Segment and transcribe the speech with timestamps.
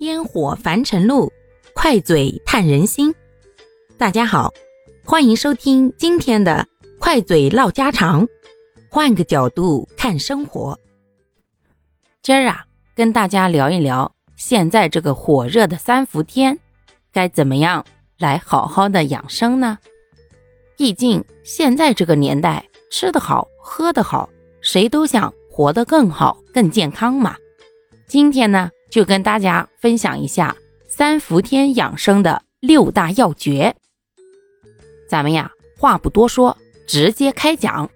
[0.00, 1.32] 烟火凡尘路，
[1.72, 3.14] 快嘴探人心。
[3.96, 4.52] 大家好，
[5.04, 6.66] 欢迎收听今天的
[6.98, 8.26] 快嘴唠家常，
[8.90, 10.78] 换个角度看生活。
[12.22, 12.64] 今儿啊，
[12.96, 16.58] 跟大家聊一聊现在这个火热的三伏天，
[17.12, 17.84] 该怎么样
[18.18, 19.78] 来好好的养生呢？
[20.76, 24.28] 毕竟现在这个年代，吃得好，喝得好，
[24.60, 27.36] 谁都想活得更好、更健康嘛。
[28.08, 30.54] 今天呢，就跟大家分享一下
[30.86, 33.74] 三伏天养生的六大要诀。
[35.08, 37.90] 咱们呀，话不多说，直接开讲。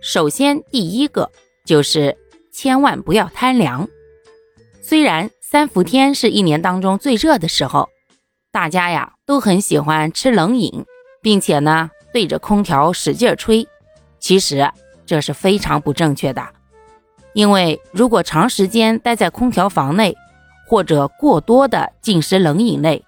[0.00, 1.32] 首先，第一个
[1.64, 2.16] 就是
[2.52, 3.88] 千万不要贪凉。
[4.80, 7.88] 虽然三伏天是一年当中最热的时候，
[8.52, 10.84] 大家呀都很喜欢吃冷饮，
[11.22, 13.66] 并且呢对着空调使劲吹，
[14.20, 14.70] 其实
[15.04, 16.50] 这是非常不正确的。
[17.34, 20.16] 因为如果长时间待在空调房内，
[20.66, 23.04] 或者过多的进食冷饮类，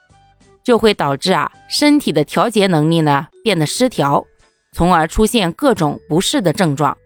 [0.63, 4.27] 就会导致啊身体的调节能力呢变得失调，
[4.73, 6.99] 从而出现各种不适的症状。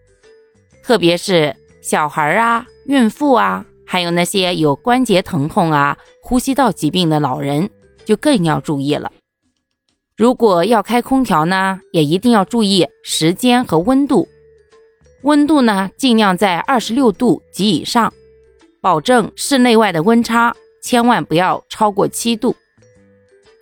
[0.83, 7.69] 特别是小孩啊、孕妇啊，还有那些有关节疼痛啊、呼吸道疾病的老人，
[8.03, 9.11] 就更要注意了。
[10.17, 14.27] 如果要开空调呢，也一定要注意时间和温度。
[15.23, 18.11] 温度呢，尽量在二十六度及以上，
[18.81, 22.55] 保证室内外的温差千万不要超过七度。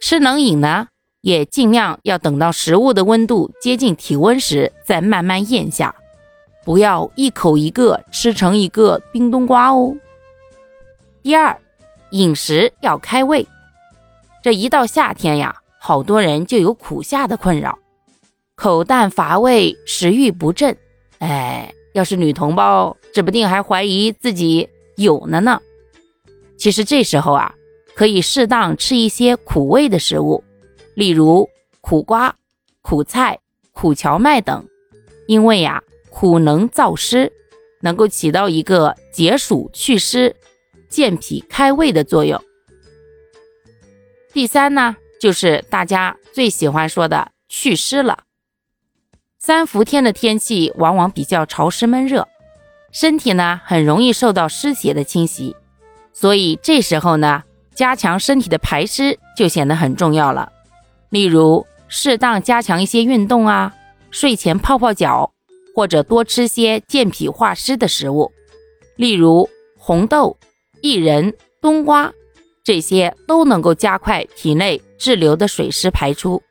[0.01, 0.87] 吃冷饮呢，
[1.19, 5.93] 也尽量要等到食物的温度接近体温时再慢慢咽下，
[6.63, 9.93] 不要一口一个吃成一个冰冬瓜哦。
[11.21, 11.59] 第二，
[12.11, 13.45] 饮食要开胃。
[14.41, 17.77] 这一到夏天呀，好多人就有苦夏的困扰，
[18.55, 20.77] 口淡乏味，食欲不振。
[21.19, 25.61] 哎，要是女同胞，指不定还怀疑自己有了呢。
[26.57, 27.53] 其实这时候啊，
[27.95, 30.43] 可以适当吃一些苦味的食物，
[30.95, 31.49] 例如
[31.81, 32.35] 苦瓜、
[32.81, 33.39] 苦菜、
[33.71, 34.67] 苦荞麦等，
[35.27, 37.31] 因为呀，苦能燥湿，
[37.81, 40.35] 能够起到一个解暑祛湿、
[40.89, 42.41] 健脾开胃的作用。
[44.31, 48.23] 第三呢，就是大家最喜欢说的祛湿了。
[49.41, 52.27] 三伏天的天气往往比较潮湿闷热，
[52.91, 55.55] 身体呢很容易受到湿邪的侵袭，
[56.11, 60.51] 所以这时候呢，加强身体的排湿就显得很重要了。
[61.09, 63.73] 例如，适当加强一些运动啊，
[64.11, 65.31] 睡前泡泡脚，
[65.73, 68.33] 或者多吃些健脾化湿的食物，
[68.97, 70.37] 例如红豆、
[70.81, 72.11] 薏仁、冬瓜，
[72.61, 76.43] 这些都能够加快体内滞留的水湿排出。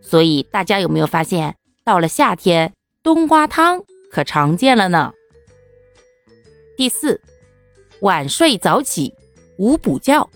[0.00, 1.54] 所以大家有没有发现？
[1.90, 5.12] 到了夏天，冬瓜汤可常见了呢。
[6.76, 7.20] 第四，
[8.00, 9.12] 晚睡早起，
[9.58, 10.30] 无补觉。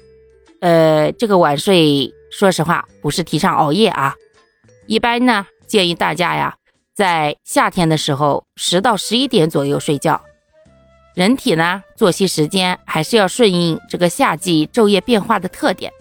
[0.60, 4.16] 呃，这个晚睡，说实话不是提倡熬夜啊。
[4.88, 6.56] 一般呢，建议大家呀，
[6.92, 10.24] 在夏天的时候十到十一点左右睡觉。
[11.14, 15.92] 人体呢，作息时间还是要顺应这个夏季昼夜变化的特点。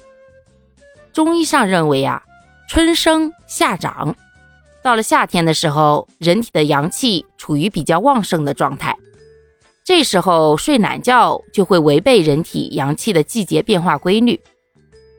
[1.14, 2.24] 中医上认为啊，
[2.68, 4.16] 春生夏长。
[4.84, 8.94] 到了夏天的时候，人体的阳气处于比较旺盛的状态，
[9.86, 14.42] 这时候睡懒觉就会违背人体阳气的季节变化规律，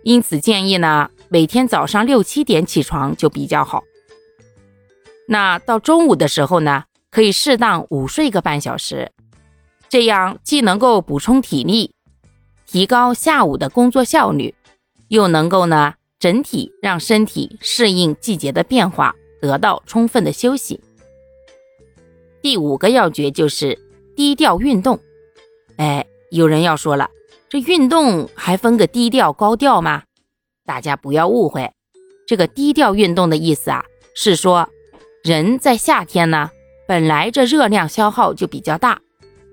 [0.02, 3.82] 因此建议呢，每天早上六七点起床就比较好。
[5.26, 9.10] 那到中午的时候呢，可以适当午睡个半小时，
[9.88, 11.94] 这样既能够补充体力，
[12.66, 14.54] 提高下午的工作效率，
[15.08, 19.14] 又能够呢整体让身体适应季节的变化。
[19.44, 20.80] 得到充分的休息。
[22.40, 23.78] 第五个要诀就是
[24.16, 24.98] 低调运动。
[25.76, 27.10] 哎，有人要说了，
[27.50, 30.04] 这运动还分个低调高调吗？
[30.64, 31.70] 大家不要误会，
[32.26, 33.84] 这个低调运动的意思啊，
[34.14, 34.70] 是说
[35.22, 36.50] 人在夏天呢，
[36.88, 39.02] 本来这热量消耗就比较大，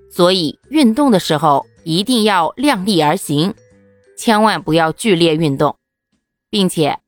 [0.09, 3.53] 所以运动的时候一定要量力而行，
[4.17, 5.75] 千万不要剧烈运动，
[6.49, 6.99] 并且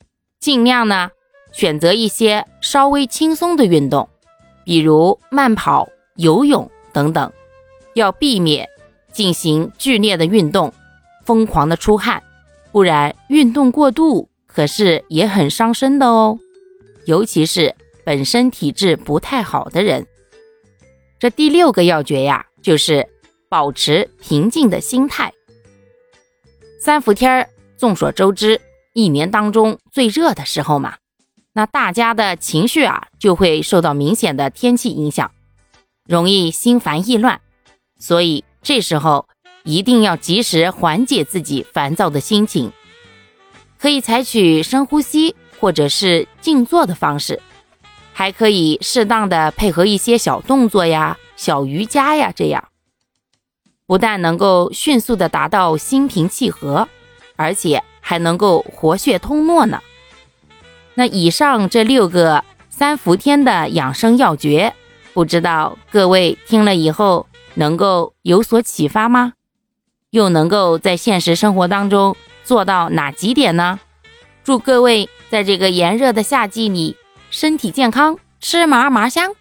[0.41, 1.11] 尽量呢。
[1.53, 4.09] 选择一些稍微轻松的运动，
[4.65, 7.31] 比如慢跑、游泳等等，
[7.93, 8.67] 要避免
[9.11, 10.73] 进行剧烈的运动，
[11.23, 12.21] 疯狂的出汗，
[12.71, 16.39] 不然运动过度可是也很伤身的哦。
[17.05, 20.07] 尤其是本身体质不太好的人。
[21.19, 23.07] 这第六个要诀呀，就是
[23.47, 25.31] 保持平静的心态。
[26.81, 28.59] 三伏天儿，众所周知，
[28.93, 30.95] 一年当中最热的时候嘛。
[31.53, 35.31] 那大家的情绪啊，就会受到明显的天气影响，
[36.07, 37.39] 容易心烦意乱。
[37.99, 39.27] 所以这时候
[39.63, 42.71] 一定要及时缓解自己烦躁的心情。
[43.77, 47.41] 可以采取深呼吸或者是静坐的方式，
[48.13, 52.69] 还可以适当的配合一些小动作呀、小瑜伽呀，这样
[53.85, 56.87] 不但能够迅速的达到心平气和，
[57.35, 59.81] 而且还能够活血通络呢。
[60.95, 64.73] 那以上这六个三伏天的养生要诀，
[65.13, 69.33] 不知道各位听了以后能够有所启发吗？
[70.11, 73.79] 又能够在现实生活当中做到哪几点呢？
[74.43, 76.95] 祝各位在这个炎热的夏季里
[77.31, 79.33] 身体健康，吃嘛嘛香。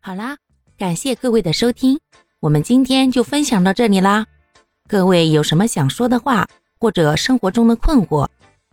[0.00, 0.38] 好啦，
[0.78, 1.98] 感谢各位的收听，
[2.40, 4.26] 我们今天就分享到这里啦。
[4.88, 8.28] 各位有什么想说的话，或者生活中的困惑，